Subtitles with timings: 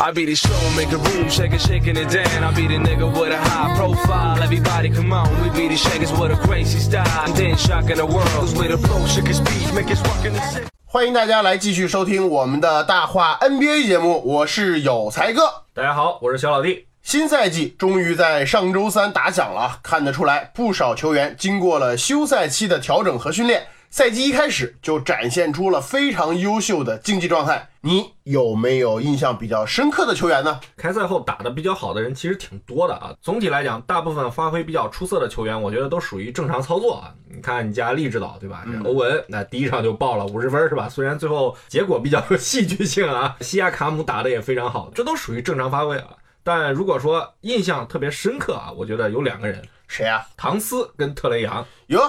[0.00, 2.42] I be the show, make a room, shake it, shaking it down.
[2.42, 4.42] I be the nigga with a high profile.
[4.42, 7.06] Everybody come on, we be the shakers with a crazy style.
[7.26, 10.24] And then shocking the world, cause we the flow, shake his speed, make his walk
[10.24, 10.66] in the city.
[10.86, 15.42] 欢迎大家来继续收听我们的大话 NBA 节目，我是有才哥。
[15.74, 16.86] 大家好，我是小老弟。
[17.02, 27.68] 新赛季终于在上周三打响了啊，看得出来，不少球员经过了休赛期的调整和训练，赛季一开始就展现出了非常优秀的竞技状态。
[27.82, 30.58] 你有没有印象比较深刻的球员呢？
[30.78, 33.14] 开赛后打得比较好的人其实挺多的啊。
[33.20, 37.12] 总体来讲，大部分发挥比较出色的球员，我觉得都属于正常操作啊。
[37.28, 38.64] 你看你家利指导对吧？
[38.64, 40.88] 这欧文那第一场就爆了五十分是吧？
[40.88, 46.06] 虽然最后结果比较有戏剧性啊， 西亚卡姆打得也非常好，这都属于正常发挥啊。
[46.42, 50.24] 但如果说印象特别深刻啊，我觉得有两个人，谁啊？
[50.34, 51.66] 唐斯跟特雷杨。
[51.88, 52.00] 哟，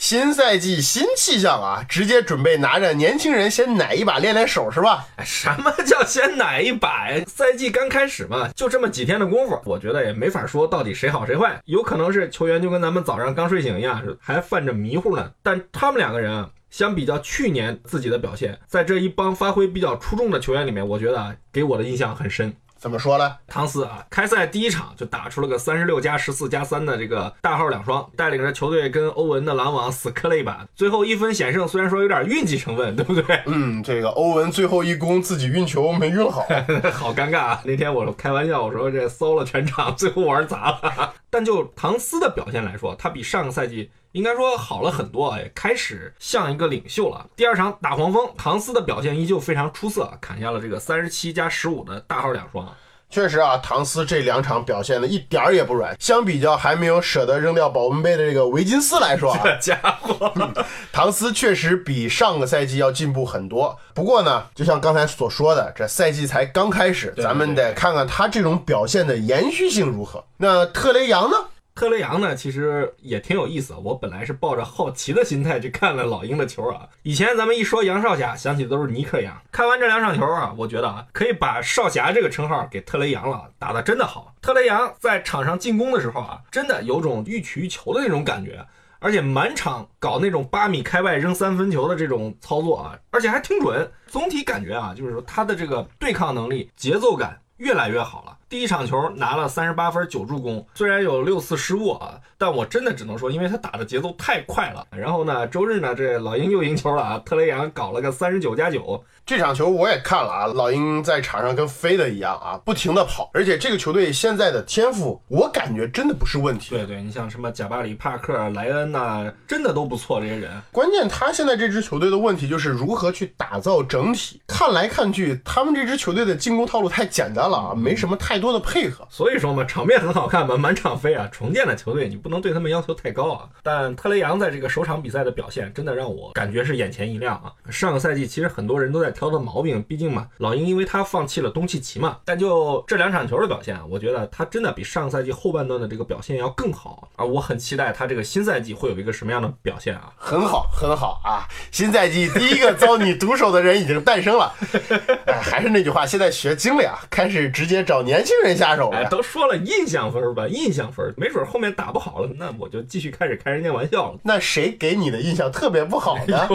[0.00, 5.06] 新赛季新气象啊，直接准备拿着年轻人先奶一把练练手是吧？
[5.22, 7.22] 什么叫先奶一把呀？
[7.26, 15.30] 赛季刚开始嘛， 就这么几天的功夫，我觉得也没法说到底谁好谁坏，有可能是球员就跟咱们早上刚睡醒一样，还犯着迷糊呢。
[15.42, 22.50] 但他们两个人啊，相比较去年自己的表现，在这一帮发挥比较出众的球员里面，我觉得啊，给我的印象很深。
[22.80, 23.36] 怎么说呢？
[23.46, 33.42] 唐斯啊，开赛第一场就打出了个三十六加十四加三的这个大号两双，带领着球队跟欧文的篮网死磕了一把，最后一分险胜，虽然说有点运气成分，对不对？
[33.44, 36.40] 嗯，这个欧文最后一攻自己运球没运好，
[36.90, 37.60] 好尴尬啊！
[37.66, 41.12] 那天我开玩笑，我说这搜了全场，最后玩砸了。
[41.30, 47.30] 但就唐斯的表现来说，他比上个赛季应该说好了很多，也，开始像一个领袖了。
[47.36, 52.74] 第二场打黄蜂，唐斯的表现依旧非常出色，砍下了这个三十七加十五的大号两双。
[53.10, 55.96] 确实啊，唐斯这两场表现的一点儿也不软。
[55.98, 60.32] 相比较还没有舍得扔掉保温杯的这个维金斯来说啊， 这家伙，
[60.92, 63.76] 唐斯确实比上个赛季要进步很多。
[63.94, 70.24] 不过呢，就像刚才所说的，这赛季才刚开始，对咱们得看看他这种表现的延续性如何。
[70.36, 71.36] 那特雷杨呢？
[71.80, 73.72] 特雷杨呢，其实也挺有意思。
[73.82, 76.86] 我本来是抱着好奇的心态去看了老鹰的球啊。
[77.04, 79.34] 以前咱们一说杨少侠，想起都是尼克杨。
[79.50, 84.34] 看完这两场球啊，我觉得啊，可以把少侠这个称号给特雷杨了，打得真的好。
[84.42, 88.62] 特雷杨在场上进攻的时候啊，真的有种欲取欲求的那种感觉，
[88.98, 93.90] 而且满场搞那种八米开外扔三分球的这种操作啊，而且还挺准。
[94.06, 98.36] 总体感觉啊，就是说他的这个对抗能力、节奏感越来越好了。
[98.48, 104.84] 第一场球拿了三十八分九助攻，虽然有六次失误啊，但我真的只能说，因为他打的节奏太快了。
[104.90, 116.70] 然后呢，周日呢，这老鹰又赢球了啊，特雷杨搞了个三十九加九，这场球我也看了啊，老鹰在场上跟飞的一样啊，不停的跑，而且这个球队现在的天赋，我感觉真的不是问题。
[116.70, 120.50] 对对，你像什么贾巴里、帕克、莱恩呐、真的都不错，这些人。
[120.72, 124.42] 关键他现在这支球队的问题就是如何去打造整体。
[124.48, 129.06] 看来看去，他们这支球队的进攻套路太简单了啊，没什么太多的配合。
[129.10, 131.28] 所以说嘛，场面很好看嘛，满场飞啊！
[131.32, 133.48] 重建的球队你不能对他们要求太高啊。
[133.62, 137.52] 但特雷杨在这个首场比赛的表现，真的让我感觉是眼前一亮啊。
[137.70, 142.18] 上个赛季其实很多人都在挑他毛病，毕竟嘛，老鹰因为他放弃了东契奇嘛。
[142.24, 147.08] 但就这两场球的表现啊，我觉得他真的比上个赛季后半段的这个表现要更好。
[147.16, 150.12] 啊我很期待他这个新赛季会有一个什么样的表现啊。
[150.16, 151.46] 很好，很好啊！
[151.70, 154.52] 新赛季第一个遭你毒手的人已经诞生了。
[155.26, 159.08] 哎，还是那句话，现在学精了呀，开始直接找年轻人下手哎，了。
[159.08, 164.18] 都说了印象分吧，印象分，没准后面打不好了，那我就继续开始开人家玩笑了。
[164.24, 166.48] 那谁给你的印象特别不好呢？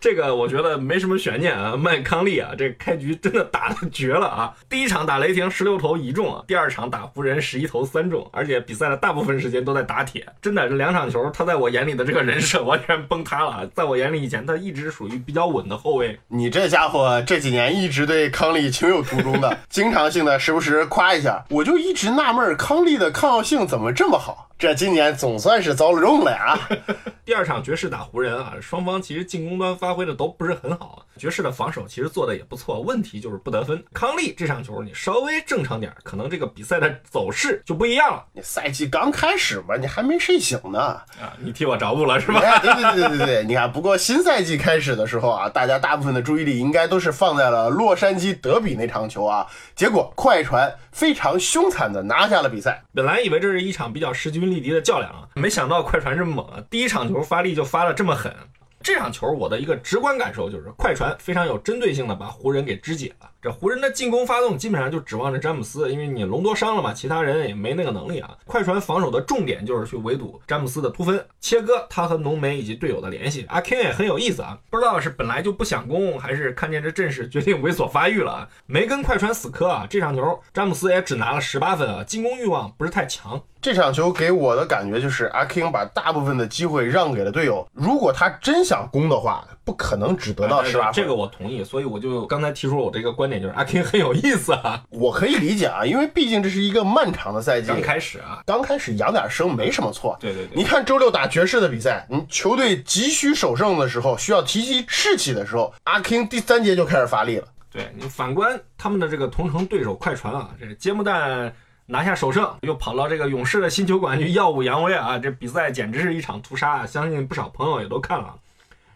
[0.00, 4.54] 这个我觉得没什么悬念啊，麦康利啊，这开局真的打的绝了啊！
[4.68, 13.62] 第一场打雷霆十六投一中啊，第二场打湖人十一投三中，而且比赛的大部分时间都在打铁，真的这两场球他在我眼里的这个人设完全崩塌了啊。
[13.74, 24.50] 在我眼里以前他一直属于比较稳的后卫，你这家伙这几年一直对康利情有独钟的，经常性的时不时夸一下，我就一直纳闷康利的抗药性怎么这么好。
[24.62, 26.56] 这今年总算是遭了重了呀！
[27.26, 33.82] 第二场爵士打湖人啊，双方其实进攻端发挥的都不是很好，爵士的防守其实做的也不错，问题就是不得分。
[33.92, 40.78] 康利这场球你稍微正常点，可能这个比赛的走势就不一样了你赛季刚开始嘛，你还没睡醒呢。
[40.78, 41.34] 啊！
[41.40, 42.38] 你替我着补了是吧？
[42.38, 49.44] 哎，对对对对对对，你看，不过新赛季开始的时候啊，大家大部分的注意力应该都是放在了洛杉矶德比那场球啊。
[49.74, 52.82] 结果果快船非常凶残的拿下了比赛。
[52.94, 56.62] 本来以为这是一场比较势均力敌的较量啊，没想到快船这么猛啊！
[56.68, 58.34] 第一场球发力就发的这么狠。
[58.82, 63.30] 这场球我的一个直观感受就是，快船非常有针对性的把湖人给肢解了。
[63.42, 68.30] 这湖人的进攻发动基本上就指望着詹姆斯，因为你隆多伤了嘛，其他人也没那个能力啊。
[68.46, 73.44] 快船防守的重点就是去围堵詹姆斯的突分，切割他和浓眉以及队友的联系。
[73.48, 79.88] 阿 King 也很有意思啊，不知道是本来就不想攻，还是看见这阵势决定猥琐发育了啊，没跟快船死磕啊。
[79.90, 83.42] 这场球詹姆斯也只拿了十八分啊，进攻欲望不是太强。
[83.60, 87.66] 这场球给我的感觉就是阿 King 把大部分的机会让给了队友。
[87.72, 90.94] 如果他真想攻的话，不可能只得到十八分。
[90.94, 94.82] 这个我同意，所以我就刚才提出我这个观点，就是阿 King 很有意思啊。
[94.90, 100.16] 我可以理解啊，因为毕竟这是一个漫长的赛季，刚开始啊，刚开始养点生没什么错。
[100.20, 107.46] 对对对，你看周六打爵士的比赛，你球队急需首胜的时候，需要提起士气的时候，阿 King 第三节就开始发力了。
[107.70, 111.52] 对你反观他们的这个同城对手快船啊，这揭幕弹。
[111.84, 115.18] 拿下首胜，又跑到这个勇士的新球馆去耀武扬威啊！
[115.18, 118.34] 这比赛简直是一场屠杀啊，相信不少朋友也都看了。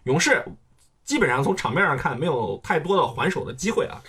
[0.06, 0.44] 勇士
[1.04, 4.00] 基本上从场面上看没有太多的还手的机会啊。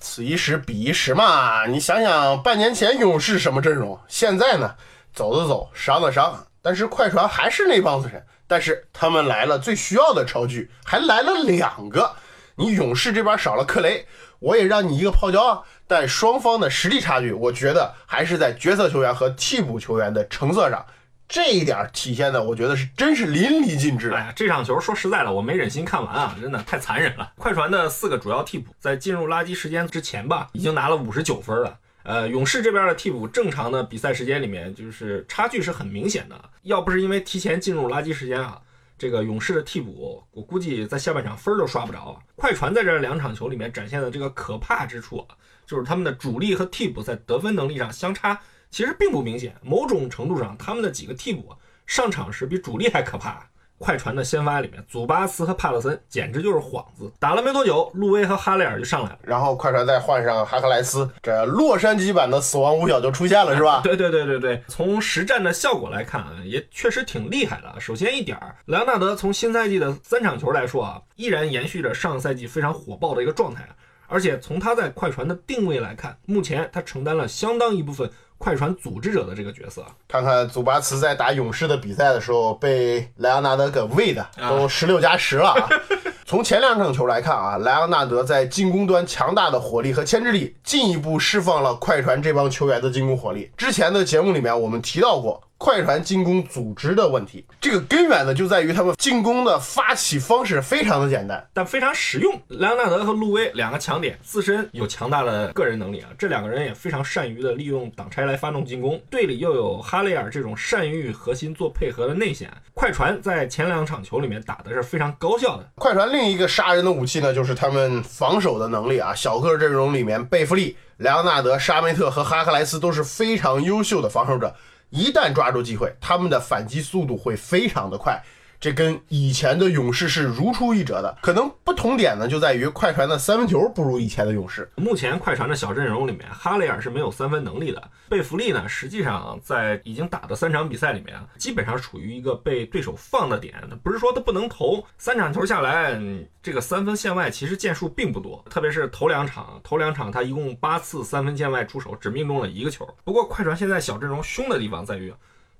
[0.00, 4.74] 此一时彼一时嘛，你想想半年前勇士什么阵容，现在呢
[5.12, 12.16] 走的走，伤的伤，但是快船还是那帮子人，但是他们来了最需要的超巨，还来了两个。
[12.56, 14.06] 你勇士这边少了克雷，
[14.38, 15.62] 我也让你一个泡椒啊。
[15.86, 20.86] 但双方的实力差距，我觉得还是在角色球员和替补球员的成色上，
[21.28, 24.10] 这一点体现的，我觉得是真是淋漓尽致。
[24.10, 27.32] 哎呀，这场球说实在的，我没忍心看完啊，真的太残忍了。
[27.36, 31.78] 快船的四个主要替补在进入垃圾时间之前吧，已经拿了五十九分了。
[32.02, 36.50] 呃，勇士这边的替补正常的比赛时间里面，就是差距是很明显的。
[36.62, 38.60] 要不是因为提前进入垃圾时间啊。
[38.96, 42.16] 这个勇士的替补，我估计在下半场分都刷不着。
[42.36, 45.26] 快船在这两场球里面展现的这个可怕之处，
[45.66, 48.40] 就是他们的主力和替补在得分能力上相差
[48.74, 49.54] 其实并不明显。
[49.62, 51.54] 某种程度上，他们的几个替补
[51.86, 53.48] 上场时比主力还可怕。
[53.78, 57.12] 快船的先发里面，祖巴茨和帕特森简直就是幌子。
[57.20, 63.80] 打了没多久，路威和哈雷尔就上来了，然后快船再换上哈克莱斯，这洛杉矶版的死亡五小就出现了，是吧？
[63.84, 67.80] 对对对对对，从实战的效果来看啊，也确实挺厉害的。
[67.80, 68.36] 首先一点，
[68.66, 73.68] 莱昂纳德从新赛季的三场球来说啊，依然延续着上赛季非常火爆的一个状态，
[74.08, 78.10] 而且从他在快船的定位来看，目前他承担了相当一部分。
[78.44, 85.66] 快船组织者的这个角色，看看祖巴茨在打勇士的比赛的时候被莱昂纳德给喂的都十六加十了啊！
[86.26, 93.50] 从前两场球来看啊，莱昂纳德在进攻端强大的火力和牵制力，进一步释放了快船这帮球员的进攻火力。
[93.56, 95.42] 之前的节目里面我们提到过。
[95.64, 102.38] 快船进攻组织的问题，这个根源呢就在于他们进攻的发起方式非常的简单，但非常实用。
[102.48, 109.00] 莱昂纳德和路威两个强点，自身有强大的个人能力啊，这两个人也非常善于的利用挡拆来发动进攻。
[109.08, 115.66] 队里又有哈雷尔这种善于与核心做配合的内线，快船在前两场球里面打的是非常高效的。
[115.76, 124.54] 快船另一个杀人的武器呢，就是他们防守的能力啊，小个阵容里面，贝弗利、莱昂纳德、沙梅特和哈克莱斯都是非常优秀的防守者。
[124.94, 128.22] 一旦抓住机会，他们的反击速度会非常的快。
[128.64, 134.66] 这跟以前的勇士是如出一辙的，可能不同点呢，就在于快船的三分球不如以前的勇士。
[134.76, 137.90] 目前快船的小阵容里面，哈雷尔是没有三分能力的。
[138.08, 143.54] 贝弗利呢，实际上在已经打的三场比赛里面啊，基本上处于一个被对手放的点。
[143.82, 146.00] 不是说他不能投，三场球下来，
[146.42, 148.42] 这个三分线外其实件数并不多。
[148.48, 152.88] 特别是头两场，头两场他一共八次三分线外出手，只命中了一个球。
[153.04, 155.12] 不过快船现在小阵容凶的地方在于。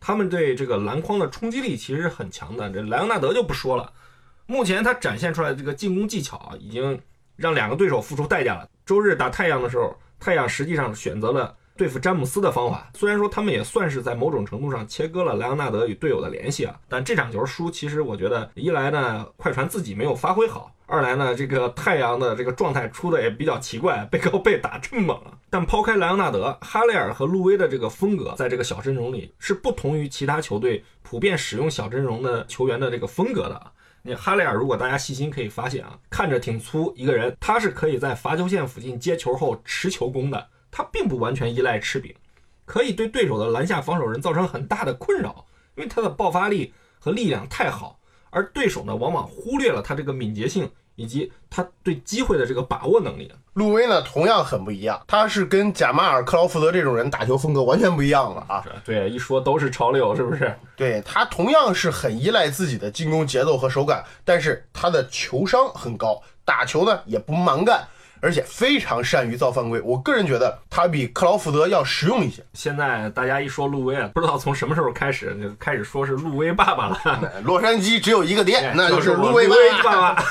[0.07, 3.91] 他们对这个篮筐的冲击力其实很强的，这莱昂纳德就不说了。
[4.45, 7.01] 目前他展现出来的这个进攻技巧啊，已经
[7.37, 8.69] 让两个对手付出代价了。
[8.85, 20.71] 周日打太阳的时候，太阳实际上选择了对付詹姆斯的方法，虽然说他们也算是在某种程度上切割了莱昂纳德与队友的联系啊，但这场球输，其实我觉得一来呢，快船自己没有发挥好。
[20.87, 25.23] 二来呢，这个太阳的这个状态出的也比较奇怪，背靠背打这么猛。
[25.49, 33.73] 但抛开莱昂纳德、哈雷尔和路威的这个风格，在这个小阵容里是不同于其他球队普遍使用小阵容的球员的这个风格的。
[34.03, 42.15] 你哈雷尔，如果大家细心可以发现啊，看着挺粗一个人，他是可以在罚球线附近接球后持球攻的，他并不完全依赖吃饼，
[42.67, 47.99] 可以对对手的篮下防守人造成很大的困扰，因为他的爆发力和力量太好。
[48.35, 53.33] 而对手呢，往往忽略了他这个敏捷性以及他对机会的这个把握能力。
[53.55, 58.65] 路威呢，同样很不一样，他是跟贾马尔·克劳福德这种人打球风格完全不一样了啊！
[58.85, 60.53] 对，一说都是潮流，是不是？
[60.75, 67.87] 对他同样是很依赖自己的进攻节奏和手感，但是他的球商很高，打球呢也不蛮干。
[68.25, 69.79] 而且非常善于造犯规。
[69.83, 72.43] 我个人觉得他比克劳福德要实用一些。
[72.55, 77.33] 现在大家一说路威啊，不知道从什么时候开始就开始说是路威爸爸了。
[77.45, 79.47] 洛杉矶只有一个店，那就是路威
[79.83, 80.25] 爸爸。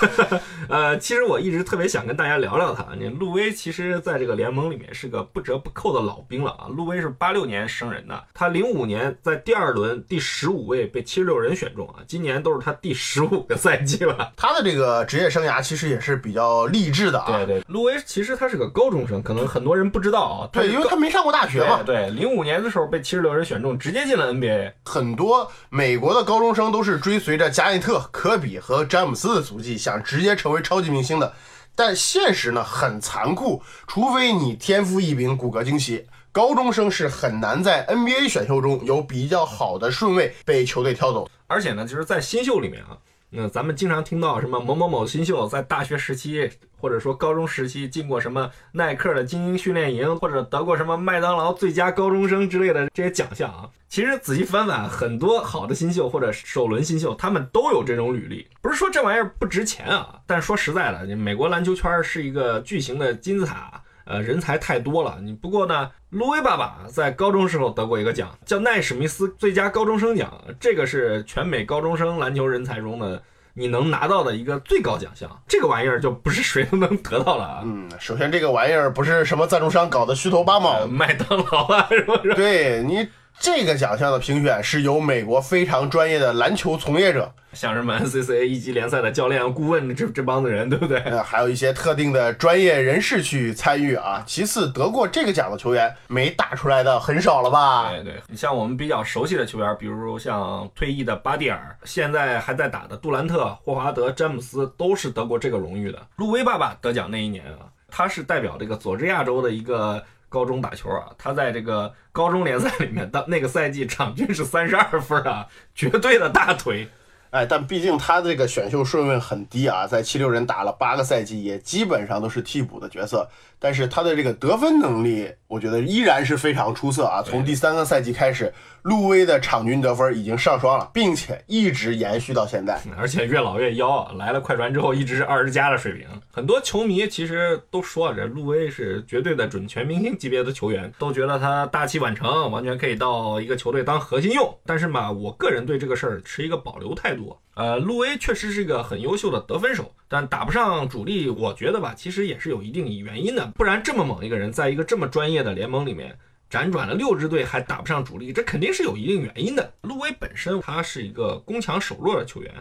[0.70, 2.86] 呃，其实我一直特别想跟大家聊聊他。
[2.98, 6.68] 你路威其实在这个联盟里面是个不折不扣的老兵了啊。
[6.70, 14.32] 路威是八六年生人的，他零五年在第二轮第十五位被七十六人选中啊，今年都是他第十五个赛季了。
[14.38, 17.38] 他的这个职业生涯其实也是比较励志的啊。
[17.38, 20.50] 对对，路威其实他是个高中生，可能很多人不知道啊。
[20.52, 21.82] 对，因为他没上过大学嘛。
[21.84, 24.74] 对，零五年的时候被七十六人选中，直接进了 NBA。
[24.86, 31.34] 很多美国的高中生都是追随着加内特、科比和詹姆斯的足迹，想直接成为超级明星的。
[31.76, 41.28] 但现实呢很残酷，除非你天赋异禀、骨骼惊奇，高中生是很难在 NBA 选秀中有比较好的顺位被球队挑走。
[41.48, 42.98] 而且呢，就是在新秀里面啊。
[43.36, 46.48] 那咱们经常听到什么某某某新秀在大学时期
[46.78, 53.68] 或者说高中时期进过什么耐克的精英训练营，或者得过什么麦当劳最佳高中生之类的这些奖项啊。
[53.90, 58.48] 其实仔细翻翻，很多好的新秀或者首轮新秀，他们都有这种履历。
[58.62, 63.83] 不是说这玩意儿不值钱啊，但说实在的，美国篮球圈是一个巨型的金字塔。
[64.06, 65.20] 呃，人才太多了。
[65.22, 70.34] 你不过呢，路威爸爸在高中时候得过一个奖，叫奈史密斯最佳高中生奖。
[70.60, 73.22] 这个是全美高中生篮球人才中的
[73.54, 75.30] 你能拿到的一个最高奖项。
[75.48, 77.62] 这个玩意儿就不是谁都能得到了啊。
[77.64, 82.34] 嗯，首先这个玩意儿不是什么赞助商搞的虚头巴脑，麦当劳啊，是不是？
[82.36, 83.08] 对你。
[83.40, 91.00] 这个奖项的评选是由美国非常专业的篮球从业者，像什么 NCAA 一级联赛的教练、顾问这这帮子人，对不对？
[91.22, 94.24] 还有一些特定的专业人士去参与啊。
[94.26, 97.90] 其次，得过这个奖的球员没打出来的很少了吧？
[97.90, 106.02] 对对，你像我们比较熟悉的球员，比如像退役的巴蒂尔，现在还在打的杜兰特、霍华德、詹姆斯，都是得过这个荣誉的。
[106.16, 110.02] 路威爸爸得奖那一年啊，他是代表这个佐治亚州的一个。
[110.34, 116.90] 高中打球啊，他在这个高中联赛里面，当那个赛季场均是三十二分啊，绝对的大腿。
[117.30, 123.30] 哎，但毕竟他这个选秀顺位很低啊，在七六人打了八个赛季，也基本上都是替补的角色。
[123.60, 127.22] 但是他的这个得分能力，我觉得依然是非常出色啊。
[127.22, 132.82] 从第三个赛季开始，路威的场均得分已经上双了，并且一直延续到现在。
[132.98, 134.12] 而且越老越妖啊！
[134.18, 136.08] 来了快船之后，一直是二十加的水平。
[136.32, 144.58] 很多球迷其实都说这路威是绝对的准全明星级别的球员，都觉得他大器晚成，完全可以到一个球队当核心用。
[144.66, 147.38] 但是嘛，我个人对这个事儿持一个保留态度。
[147.56, 153.46] 呃，路威确实是一个很优秀的得分手，但打不上主力，我觉得吧，其实也是有一定原因的。
[153.56, 156.18] 不然这么猛一个人，在一个这么专业的联盟里面
[156.50, 159.72] 辗转了六支队，还打不上主力，这肯定是有一定原因的。
[159.82, 162.52] 路威本身他是一个攻强守弱的球员，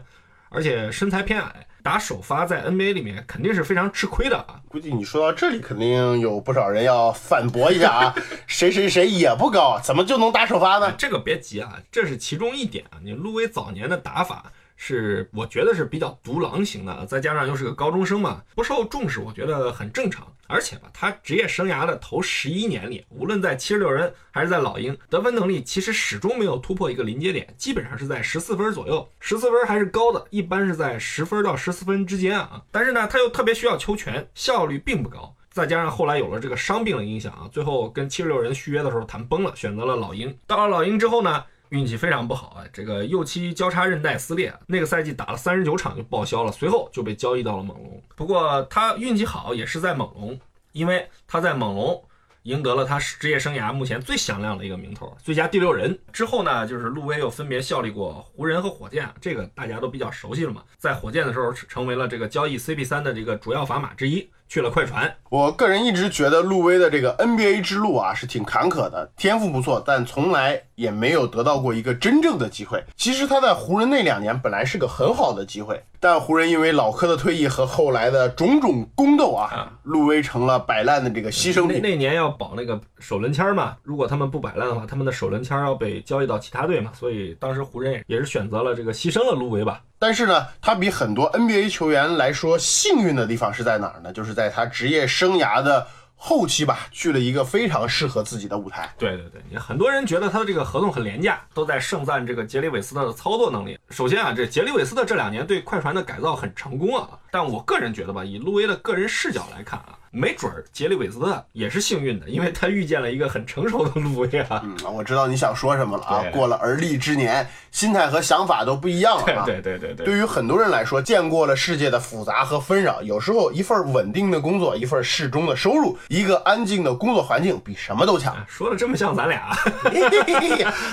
[0.51, 4.61] 而且身材偏矮，打首发在 NBA 里面肯定是非常吃亏的啊。
[4.69, 8.15] 估计你说到这里，肯定有不少人要反驳一下啊，
[8.47, 10.93] 谁谁谁也不高，怎么就能打首发呢？
[10.99, 13.01] 这个别急啊，这是其中一点啊。
[13.03, 14.53] 你路威早年的打法。
[14.77, 20.27] 是，我觉得是比较独狼型的，再加上又是个高中生嘛，不受重视，我觉得很正常。
[20.49, 32.63] 而且吧，他职业生涯的头十一年里，无论在七十六人还是在老鹰，得分能力其实始终没有突破一个临界点，基本上是在十四分左右，十四分还是高的，一般是在十分到十四分之间啊。
[32.71, 40.37] 但是呢，他又特别需要球权，效率并不高，再加上后来有了这个伤病的影响啊，最后跟七十六人续约的时候谈崩了，选择了老鹰。
[40.47, 41.45] 到了老鹰之后呢？
[41.73, 42.65] 运气非常不好啊！
[42.71, 48.03] 这个右膝交叉韧带撕裂，那个赛季打了三十九场就报销了，随后就被交易到了猛龙。
[48.15, 50.39] 不过他运气好也是在猛龙，
[50.73, 52.05] 因为他在猛龙
[52.43, 55.99] 赢得了他职业生涯目前最响亮的一个名头——最佳第六人。
[56.13, 60.63] 之后呢，就是路威又分别效力过湖人和火箭，这个大家都比较熟悉了嘛。
[60.77, 64.29] 在火箭的时候成为了这个交易 CP 三的这个主要砝码之一。
[64.53, 72.85] 去了快船，我个人一直觉得路威的这个 NBA 之路啊是挺坎坷的，天赋不错，但从来也没有得到过一个真正的机会。
[72.95, 81.81] 其实他在湖人那两年本来是个很好的机会，但湖人因为老科的退役和后来的种种宫斗啊，路威成了摆烂的这个牺牲品。
[81.81, 89.81] 那年要保那个首轮签嘛，如果他们不摆烂的话，他们的首轮签要被交易到其他队嘛，所以当时湖人也是选择了这个牺牲了路威吧。
[90.03, 94.13] 但是呢，他比很多 NBA 球员来说幸运的地方是在哪儿呢？
[94.13, 98.93] 就是在他职业生涯的后期吧，去了一个非常适合自己的舞台。
[98.99, 103.79] 对对对，很多人觉得他的这个合同很廉价，都在盛赞这个杰里韦斯特的操作能力。
[103.91, 107.09] 首先啊，这杰里韦斯特这两年对快船的改造很成功啊。
[107.31, 114.61] 但我个人觉得吧，以路威的个人视角来看啊，没准儿杰里韦斯特也是幸运的，因为他遇见了一个很成熟的路威啊。
[114.63, 116.23] 嗯，我知道你想说什么了啊！
[116.31, 119.45] 过了而立之年，心态和想法都不一样了啊。
[119.47, 128.37] 对对对对对于很多人来说，见过了世界的复杂和纷扰，有时候一份稳定的工作，一份适中的收入，一个安静的工作环境，比什么都强。
[128.47, 129.57] 说的这么像咱俩，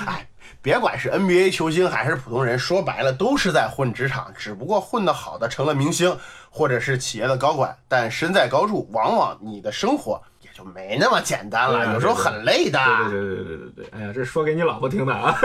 [0.07, 0.25] 哎，
[0.61, 6.15] 别管是 NBA 球星还是普通人，说白了都是在混职场，只不过混得好的成了明星，
[6.49, 7.75] 或者是企业的高管。
[7.87, 12.77] 但身在高处，往往你的生活也就没那么简单了，啊有时候很累的。
[13.09, 15.39] 对对对对对对对，哎呀，这说给你老婆听的啊。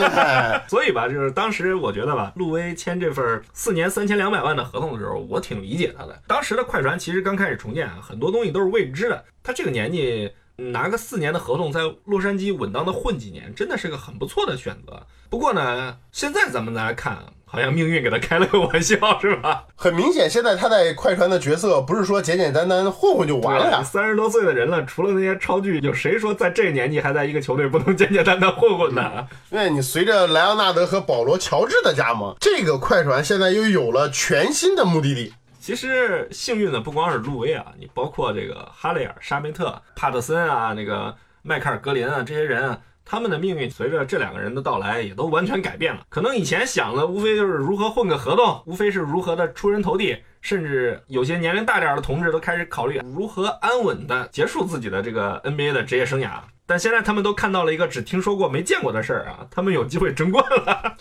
[0.66, 6.18] 所以吧，就是当时我觉得吧，路威签这份四年三千两百万的合同的时候，我挺理解他的。
[6.26, 9.22] 当时的快船其实刚开始重建啊，很多东西都是未知的。
[9.42, 15.06] 他这个年纪拿个四年的合同，在洛杉矶稳当的混几年，真的是个很不错的选择。
[15.28, 19.64] 不过呢，现在咱们来看啊，好像命运给他开了个玩笑，是吧？
[19.76, 23.82] 很明显，现在他在快船的角色不是说简简单单混混就完了呀。
[23.82, 29.26] 三十多岁的人了，除了那些超巨，有谁说在这个年纪还在一个球队不能简简单单混混呢？
[29.50, 35.34] 因为你随着莱昂纳德和保罗·乔治的加盟，这个快船现在又有了全新的目的地。
[35.66, 46.06] 其实幸运的不光是路威啊，你包括这个哈雷尔、沙梅特、帕特森啊，那个迈克尔·格林啊，这些人啊，他们的命运随着这两个人的到来也都完全改变了。
[46.08, 56.34] 可能以前想的无非就是如何混个合同，无非是如何的出人头地，甚至有些年龄大点的同志都开始考虑如何安稳的结束自己的这个 NBA 的职业生涯。
[56.68, 60.96] 但现在他们都看到了一个只听说过没见过的事儿啊，他们有机会争冠了。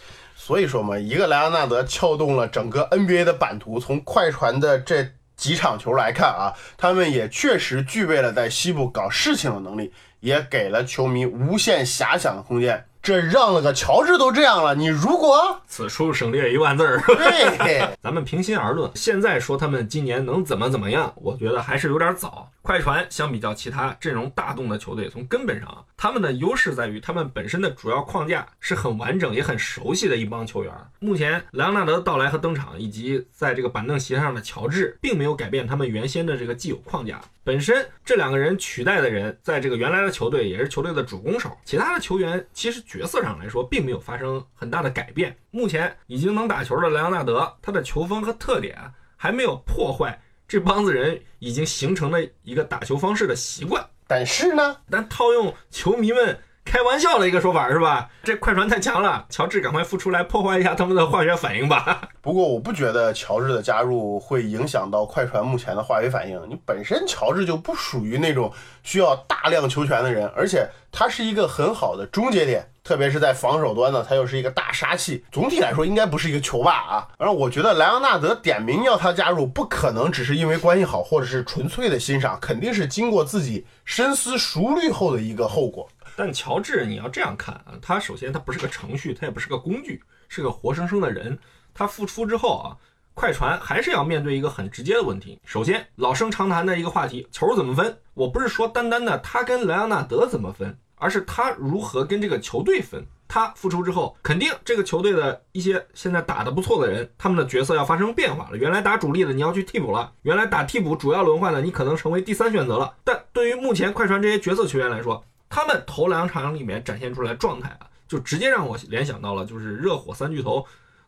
[0.45, 3.79] 所以说嘛，一个莱昂纳德撬动了整个 NBA 的版图。
[3.79, 5.03] 从快船的这
[5.35, 12.85] 几场球来看啊，他们也确实具备了在西部搞事情的能力，也给了球迷无限遐想的空间。
[13.01, 17.01] 这让了个乔治都这样了，你如果此处省略一万字儿。
[17.07, 22.47] 对， 咱们平心而论，现在说他们今年能怎么怎么样，我觉得还是有点早。
[22.65, 30.73] 快船相比较其他阵容大动的球队，从根本上，他们的优势在于他们本身的主要框架是很完整也很熟悉的一帮球员。
[30.97, 37.21] 目前莱昂纳德的到来和登场，以及在这个板凳席上的乔治，并没有改变他们原先的这个既有框架。
[37.43, 45.37] 本身这两个人取代的人，在这个原来的球队也是球队的主攻手，其他的球员其实角色上来说，并没有发生很大的改变。
[45.51, 48.75] 目前已经能打球的莱昂纳德，他的球风和特点
[49.15, 53.85] 还没有破坏这帮子人已经形成了一个打球方式的习惯。
[54.07, 58.09] 但是呢，咱套用球迷们开玩笑的一个说法是吧？
[58.23, 62.09] 这快船太强了，乔治赶快复出来破坏一下他们的化学反应吧。
[62.21, 66.39] 不过我不觉得乔治的加入会影响到快船目前的化学反应。
[66.47, 68.51] 你本身乔治就不属于那种
[68.83, 75.25] 需要大量球权的人，而且他是一个很好的终结点，特别是在防守端呢，他又是一个大杀器。
[75.31, 77.07] 总体来说，应该不是一个球霸啊。
[77.17, 85.89] 而我觉得莱昂纳德点名要他加入，不可能只是因为关系好，或者是纯粹的欣赏，肯定是经过自己深思熟虑后的一个后果。
[86.15, 91.35] 但乔治，你要这样看啊，他首先他不是个程序，他也不是个工具，是个活生生的人。
[91.73, 92.77] 他复出之后啊，
[93.15, 95.39] 快船还是要面对一个很直接的问题。
[95.43, 97.97] 首先，老生常谈的一个话题，球怎么分？
[98.13, 103.05] 我不是说单单的他跟莱昂纳德怎么分，而是他如何跟这个球队分。
[103.27, 108.57] 他复出之后，肯定这个球队的一些现在打得不错的人，他们的角色要发生变化了。
[108.57, 112.95] 原来打主力的你要去替补了，原来打替补主要轮换的你可能成为第三选择了。
[113.03, 120.65] 但对于目前快船这些角色球员来说，他们头两场里面展现出来状态啊，就直接让我联想到了就是热火三巨头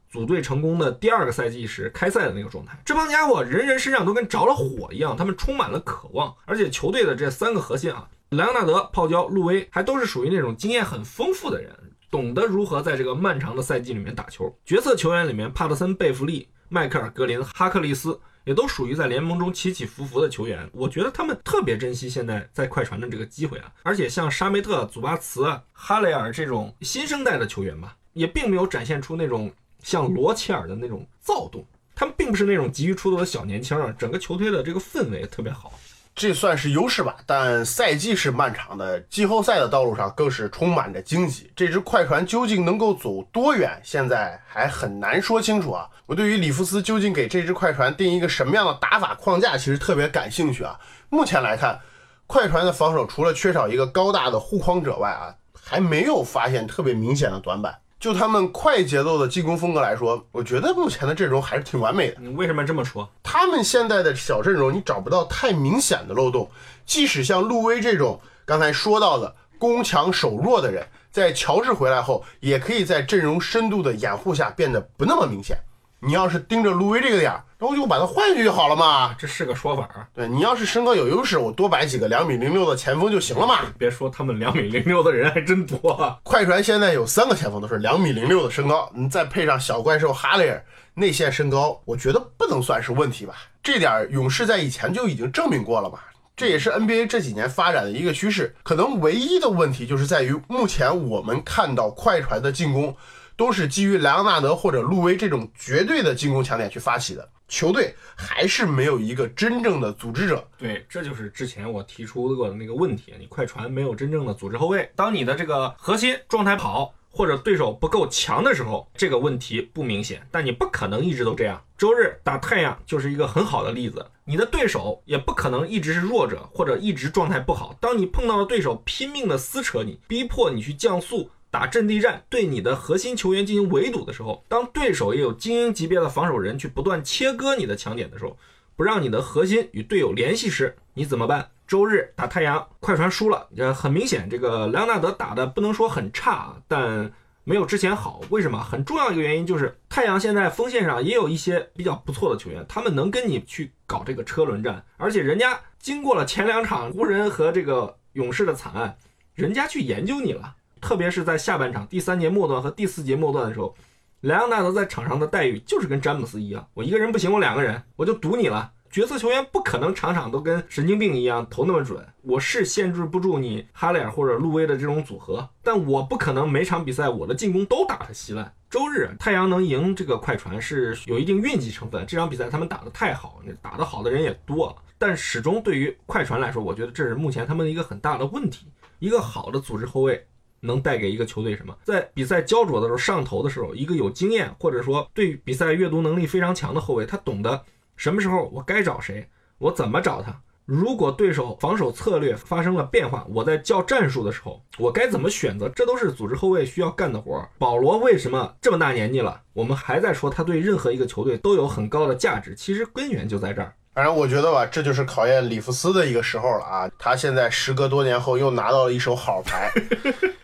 [0.10, 2.77] 组队成功的第二个赛季时开赛的那个状态。
[2.83, 11.73] 这帮家伙人人身上都跟着了火一样，他们充满了渴望，而且球队的这三个核心啊，莱昂纳德、泡椒、路威还都是属于那种经验很丰富的人，
[12.11, 14.53] 懂得如何在这个漫长的赛季里面打球。
[14.65, 18.19] 角色球员里面，帕特森、贝弗利、迈克尔·格林、哈克利斯。
[18.43, 29.51] 也都属于在联盟中起起伏伏的球员，我觉得他们特别珍惜现在在快船的这个机会啊，而且像沙梅特、祖巴茨、哈雷尔这种新生代的球员吧，也并没有展现出那种
[29.83, 35.73] 像罗切尔的那种躁动，他们并不是那种急于出头的小年轻啊，整个球队的这个氛围特别好。
[36.17, 41.51] 这算是优势吧，但赛季是漫长的，季后赛的道路上更是充满着荆棘。
[41.56, 45.88] 这支快船究竟能够走多远，现在还很难说清楚啊。
[46.08, 50.80] 我对于里弗斯究竟给这支快船定一个什么样的打法框架，其实特别感兴趣啊。
[51.10, 51.80] 目前来看，
[52.25, 57.77] 快船的防守除了缺少一个高大的护框者外啊，还没有发现特别明显的短板。
[57.99, 62.17] 就他们快节奏的进攻风格来说，我觉得目前的阵容还是挺完美的。
[62.21, 63.10] 你为什么这么说？
[63.23, 66.49] 他们现在的小阵容，你找不到太明显的漏洞。
[66.86, 75.57] 即使像路威这种刚才说到的攻强守弱的人，在乔治回来后，也可以在阵容深度的掩护下变得不那么明显。
[75.99, 79.15] 你要是盯着路威这个点儿，那我就把他换下去就好了嘛。
[79.17, 80.07] 这是个说法啊。
[80.13, 83.62] 对你要是身高有优势，我多摆几个两米零六的前锋就行了嘛。
[83.79, 86.19] 别说他们两米零六的人还真多啊。
[86.21, 93.33] 快船现在有三个前锋都是两米零六的身高，你再配上小怪兽哈雷尔，内线身高，我觉得不能算是问题吧。
[93.63, 95.97] 这点勇士在以前就已经证明过了嘛。
[96.36, 98.55] 这也是 NBA 这几年发展的一个趋势。
[98.62, 102.95] 可能唯一的问题就是在于，目前我们看到快船的进攻
[103.38, 110.45] 都是基于莱昂纳德或者路威这种绝对的进攻强点去发起的，球队还是没有一个真正的组织者。
[110.58, 114.91] 对，这就是之前我提出过的那个问题，你快船没有真正的组织后卫。
[114.95, 116.93] 当你的这个核心状态好。
[117.10, 121.60] 或者对手不够强的时候，这个问题不明显，但你不可能一直都这样。
[121.76, 127.76] 周日打太阳就是一个很好的例子，你的对手也不可能一直是弱者或者一直状态不好。
[127.82, 138.38] 当你碰到的对手拼命的撕扯你，逼迫你去降速、打阵地战，对你的核心球员进行围堵的时候，当对手也有精英级别的防守人去不断切割你的强点的时候，
[138.75, 141.49] 不让你的核心与队友联系时，你怎么办？
[141.67, 143.47] 周日打太阳，快船输了。
[143.57, 147.12] 呃，很明显，这个莱昂纳德打的不能说很差，但
[147.43, 148.21] 没有之前好。
[148.29, 148.62] 为什么？
[148.63, 154.86] 很重要一个原因就是太阳现在锋线上也有一些比较不错的球员，他们能跟你去搞这个车轮战。
[154.97, 158.97] 而且人家经过了前两场湖人和这个勇士的惨案，
[159.33, 160.55] 人家去研究你了。
[160.88, 163.76] 特别是在下半场第三节末段和第四节末段的时候，
[164.21, 168.71] 莱昂纳德在场上的待遇就是跟詹姆斯一样，我一个人不行，我两个人，我就赌你了。
[168.89, 172.08] 角色球员不可能场场都跟神经病一样投那么准。
[172.21, 178.54] 我是限制不住你哈雷尔或者路威的这种组合，但我不可能每场比赛我的进攻都打得稀烂。
[178.69, 182.06] 周日太阳能赢这个快船是有一定运气成分。
[182.08, 188.67] 这场比赛他们打得太好，打得好的人也多，但始终对于快船来说，我觉得这是目前他们的一个很大的问题。
[189.00, 190.26] 一个好的组织后卫
[190.60, 191.76] 能带给一个球队什么？
[191.84, 197.62] 在比赛焦灼的时候上头的时候，一个有经验或者说对比赛阅读能力非常强的后卫，他懂得。
[197.96, 199.28] 什么时候我该找谁？
[199.58, 200.39] 我怎么找他？
[200.65, 205.70] 如果对手防守策略发生了变化，我在叫战术的时候，我该怎么选择？
[205.70, 207.48] 这都是组织后卫需要干的活儿。
[207.58, 212.54] 保罗为什么这么大年纪了，我们还在说他对任何一个球队都有很高的价值？
[212.54, 213.74] 其实根源就在这儿。
[213.93, 216.91] 反正我觉得吧，这就是考验里弗斯的一个时候了啊！
[217.00, 219.72] 他现在时隔多年后又拿到了一手好牌。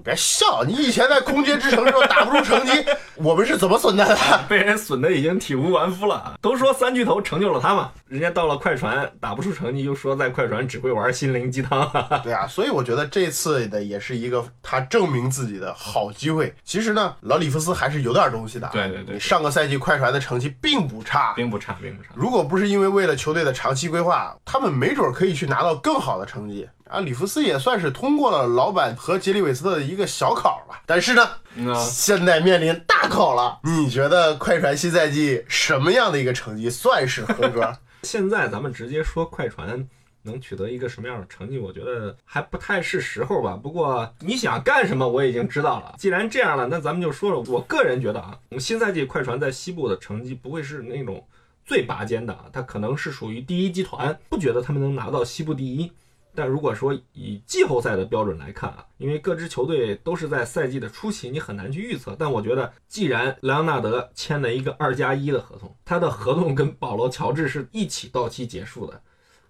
[0.00, 2.72] 你别笑，你以前在空间之城时候打不出成绩，
[3.16, 4.18] 我们是怎么损的？
[4.48, 6.38] 被人损的已经体无完肤了。
[6.40, 11.86] 都说三巨头成就了他嘛，人家到了快船打不出成绩，又说在快船只会玩心灵鸡汤。
[12.24, 16.54] 对啊，所以我觉得这次的也是一个他证明自己的好机会。
[16.64, 18.70] 其实呢，老里弗斯还是有点东西的。
[18.72, 22.08] 对对对，上个赛季快船的成绩并不差，并不差，并不差。
[22.14, 26.66] 如果不是因为为了球队的长期规划，他们没准可以去拿到更好的成绩。
[26.90, 30.82] 啊，里弗斯也算是通过了老板和杰里韦斯特的一个小考吧。
[30.86, 31.30] 但是呢，
[31.76, 33.60] 现在面临大考了。
[33.62, 37.72] 你觉得快船新赛季什么样的一个成绩算是合格？
[38.02, 39.86] 现在咱们直接说快船
[40.22, 43.56] 能取得一个什么样的成绩，我觉得还不太是时候吧。
[43.56, 45.94] 不过你想干什么，我已经知道了。
[45.96, 47.40] 既然这样了，那咱们就说说。
[47.46, 51.24] 我个人觉得啊，我们新赛季快船在西部的成绩不会是那种
[51.64, 55.92] 最拔尖的啊，它可能是属于第一集团，不觉得他们能拿到西部第一。
[56.34, 62.14] 但如果说以季后赛的标准来看啊，因为各支球队都是在赛季的初期，你很难去预测。
[62.18, 69.00] 但我觉得，既然莱昂纳德签了一个二加一的合同，他的合同跟保罗乔治是一起到期结束的，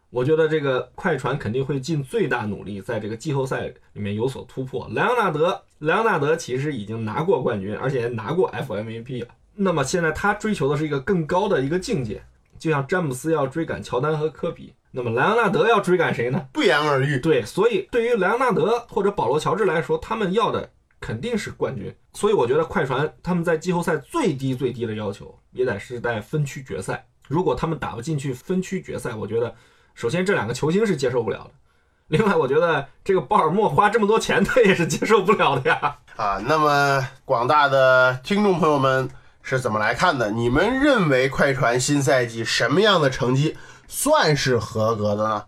[0.09, 4.88] 我觉得这个快船肯定会尽最大努力在这个季后赛里面有所突破。
[4.93, 9.29] 莱昂纳德，莱昂纳德其实已经拿过冠军，而且拿过 FMVP 了。
[9.55, 12.23] 那么现在他追求的是一个更高的一个境界，
[12.59, 14.73] 就像詹姆斯要追赶乔丹和科比。
[14.92, 16.46] 那么莱昂纳德要追赶谁呢？
[16.53, 17.18] 不言而喻。
[17.18, 21.94] 对，所以对于莱昂纳德或者保罗乔治来说，他们要的肯定是冠军。
[22.12, 27.07] 所以我觉得快船他们在季后赛最低最低的要求也得是在分区决赛。
[27.29, 29.55] 如果他们打不进去分区决赛，我觉得
[29.94, 31.50] 首先这两个球星是接受不了的。
[32.11, 35.98] 另外，我觉得这个鲍尔默花这么多钱，他也是接受不了的呀。
[36.16, 39.09] 啊，那么广大的听众朋友们
[39.42, 40.33] 是怎么来看的？
[40.33, 43.57] 你们认为快船新赛季什么样的成绩？
[43.92, 45.44] 算是合格的呢，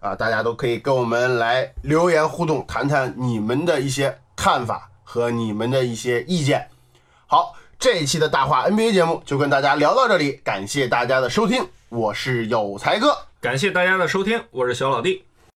[0.00, 6.70] 啊，大家都可以跟我们来留言互动，谈谈你们的一些看法和你们的一些意见。
[7.26, 15.26] 好，这一期的大话 NBA 节目就跟大家聊到这里，感谢大家的收听，我是有才哥，感谢大家的收听，我是小老弟。